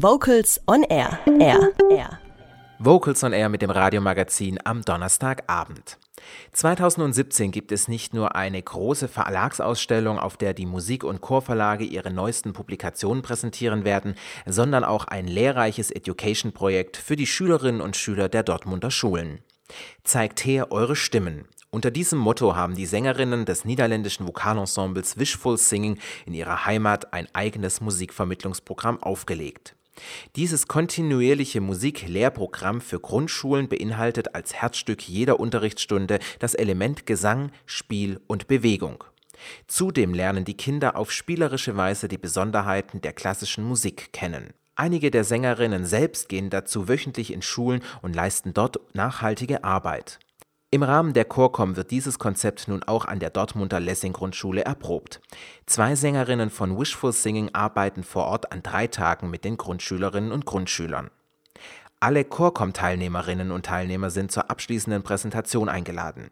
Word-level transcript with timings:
Vocals 0.00 0.60
on 0.68 0.84
Air. 0.84 1.18
Air. 1.40 1.72
Air. 1.90 2.20
Vocals 2.78 3.24
on 3.24 3.32
Air 3.32 3.48
mit 3.48 3.62
dem 3.62 3.70
Radiomagazin 3.70 4.60
am 4.62 4.82
Donnerstagabend. 4.82 5.98
2017 6.52 7.50
gibt 7.50 7.72
es 7.72 7.88
nicht 7.88 8.14
nur 8.14 8.36
eine 8.36 8.62
große 8.62 9.08
Verlagsausstellung, 9.08 10.20
auf 10.20 10.36
der 10.36 10.54
die 10.54 10.66
Musik- 10.66 11.02
und 11.02 11.20
Chorverlage 11.20 11.82
ihre 11.82 12.12
neuesten 12.12 12.52
Publikationen 12.52 13.24
präsentieren 13.24 13.84
werden, 13.84 14.14
sondern 14.46 14.84
auch 14.84 15.06
ein 15.06 15.26
lehrreiches 15.26 15.90
Education-Projekt 15.90 16.96
für 16.96 17.16
die 17.16 17.26
Schülerinnen 17.26 17.80
und 17.80 17.96
Schüler 17.96 18.28
der 18.28 18.44
Dortmunder 18.44 18.92
Schulen. 18.92 19.40
Zeigt 20.04 20.44
her 20.44 20.70
eure 20.70 20.94
Stimmen. 20.94 21.48
Unter 21.70 21.90
diesem 21.90 22.20
Motto 22.20 22.54
haben 22.54 22.76
die 22.76 22.86
Sängerinnen 22.86 23.46
des 23.46 23.64
niederländischen 23.64 24.28
Vokalensembles 24.28 25.18
Wishful 25.18 25.58
Singing 25.58 25.98
in 26.24 26.34
ihrer 26.34 26.66
Heimat 26.66 27.12
ein 27.12 27.26
eigenes 27.32 27.80
Musikvermittlungsprogramm 27.80 29.02
aufgelegt. 29.02 29.74
Dieses 30.36 30.68
kontinuierliche 30.68 31.60
Musiklehrprogramm 31.60 32.80
für 32.80 33.00
Grundschulen 33.00 33.68
beinhaltet 33.68 34.34
als 34.34 34.54
Herzstück 34.54 35.08
jeder 35.08 35.40
Unterrichtsstunde 35.40 36.18
das 36.38 36.54
Element 36.54 37.06
Gesang, 37.06 37.50
Spiel 37.66 38.20
und 38.26 38.46
Bewegung. 38.46 39.04
Zudem 39.66 40.14
lernen 40.14 40.44
die 40.44 40.56
Kinder 40.56 40.96
auf 40.96 41.12
spielerische 41.12 41.76
Weise 41.76 42.08
die 42.08 42.18
Besonderheiten 42.18 43.00
der 43.00 43.12
klassischen 43.12 43.64
Musik 43.64 44.12
kennen. 44.12 44.52
Einige 44.74 45.10
der 45.10 45.24
Sängerinnen 45.24 45.86
selbst 45.86 46.28
gehen 46.28 46.50
dazu 46.50 46.88
wöchentlich 46.88 47.32
in 47.32 47.42
Schulen 47.42 47.82
und 48.00 48.14
leisten 48.14 48.54
dort 48.54 48.78
nachhaltige 48.94 49.64
Arbeit. 49.64 50.20
Im 50.70 50.82
Rahmen 50.82 51.14
der 51.14 51.24
Chorcom 51.24 51.76
wird 51.76 51.90
dieses 51.90 52.18
Konzept 52.18 52.68
nun 52.68 52.82
auch 52.82 53.06
an 53.06 53.20
der 53.20 53.30
Dortmunder 53.30 53.80
Lessing-Grundschule 53.80 54.66
erprobt. 54.66 55.22
Zwei 55.64 55.94
Sängerinnen 55.94 56.50
von 56.50 56.78
Wishful 56.78 57.14
Singing 57.14 57.48
arbeiten 57.54 58.02
vor 58.04 58.26
Ort 58.26 58.52
an 58.52 58.62
drei 58.62 58.86
Tagen 58.86 59.30
mit 59.30 59.44
den 59.44 59.56
Grundschülerinnen 59.56 60.30
und 60.30 60.44
Grundschülern. 60.44 61.10
Alle 62.00 62.22
Chorcom-Teilnehmerinnen 62.22 63.50
und 63.50 63.64
Teilnehmer 63.64 64.10
sind 64.10 64.30
zur 64.30 64.50
abschließenden 64.50 65.02
Präsentation 65.02 65.70
eingeladen. 65.70 66.30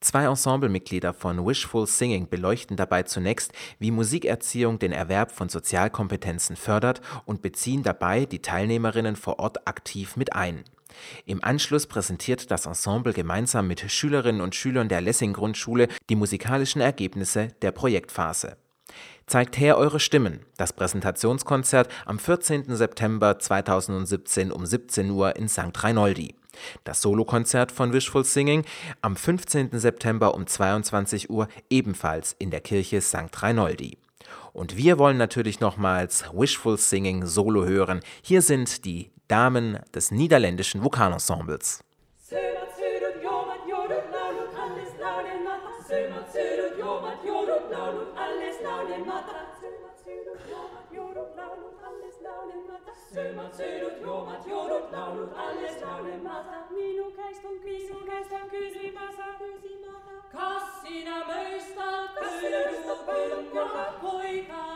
Zwei 0.00 0.24
Ensemblemitglieder 0.24 1.14
von 1.14 1.46
Wishful 1.46 1.86
Singing 1.86 2.28
beleuchten 2.28 2.76
dabei 2.76 3.04
zunächst, 3.04 3.52
wie 3.78 3.92
Musikerziehung 3.92 4.80
den 4.80 4.90
Erwerb 4.90 5.30
von 5.30 5.48
Sozialkompetenzen 5.48 6.56
fördert 6.56 7.02
und 7.24 7.40
beziehen 7.40 7.84
dabei 7.84 8.26
die 8.26 8.42
Teilnehmerinnen 8.42 9.14
vor 9.14 9.38
Ort 9.38 9.68
aktiv 9.68 10.16
mit 10.16 10.34
ein. 10.34 10.64
Im 11.24 11.42
Anschluss 11.42 11.86
präsentiert 11.86 12.50
das 12.50 12.66
Ensemble 12.66 13.12
gemeinsam 13.12 13.66
mit 13.66 13.90
Schülerinnen 13.90 14.40
und 14.40 14.54
Schülern 14.54 14.88
der 14.88 15.00
Lessing-Grundschule 15.00 15.88
die 16.08 16.16
musikalischen 16.16 16.80
Ergebnisse 16.80 17.48
der 17.62 17.72
Projektphase. 17.72 18.56
Zeigt 19.26 19.58
her 19.58 19.76
eure 19.76 19.98
Stimmen. 19.98 20.46
Das 20.56 20.72
Präsentationskonzert 20.72 21.88
am 22.04 22.18
14. 22.18 22.76
September 22.76 23.38
2017 23.38 24.52
um 24.52 24.64
17 24.64 25.10
Uhr 25.10 25.34
in 25.34 25.48
St. 25.48 25.72
Reinoldi. 25.74 26.36
Das 26.84 27.02
Solokonzert 27.02 27.72
von 27.72 27.92
Wishful 27.92 28.24
Singing 28.24 28.64
am 29.02 29.16
15. 29.16 29.78
September 29.78 30.34
um 30.34 30.46
22 30.46 31.28
Uhr 31.28 31.48
ebenfalls 31.70 32.34
in 32.38 32.50
der 32.50 32.60
Kirche 32.60 33.00
St. 33.00 33.30
Reinoldi. 33.42 33.98
Und 34.52 34.76
wir 34.76 34.98
wollen 34.98 35.18
natürlich 35.18 35.60
nochmals 35.60 36.24
Wishful 36.32 36.78
Singing 36.78 37.26
Solo 37.26 37.66
hören. 37.66 38.00
Hier 38.22 38.42
sind 38.42 38.84
die 38.84 39.10
Damen 39.28 39.78
des 39.94 40.10
niederländischen 40.10 40.82
Vokalensembles. 40.84 41.82
Kassina 60.32 61.24
möistat 61.26 62.10
pöydukkunga, 63.06 63.84
poika 64.00 64.75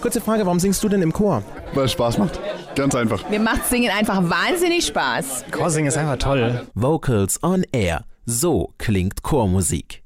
Kurze 0.00 0.20
Frage, 0.20 0.46
warum 0.46 0.58
singst 0.58 0.82
du 0.82 0.88
denn 0.88 1.02
im 1.02 1.12
Chor? 1.12 1.42
Weil 1.74 1.84
es 1.84 1.92
Spaß 1.92 2.16
macht. 2.18 2.40
Ganz 2.74 2.94
einfach. 2.94 3.28
Mir 3.28 3.40
macht 3.40 3.66
Singen 3.66 3.90
einfach 3.90 4.22
wahnsinnig 4.22 4.86
Spaß. 4.86 5.44
Chorsingen 5.50 5.88
ist 5.88 5.98
einfach 5.98 6.16
toll. 6.16 6.66
Vocals 6.74 7.42
on 7.42 7.64
Air. 7.72 8.04
So 8.24 8.72
klingt 8.78 9.22
Chormusik. 9.22 9.99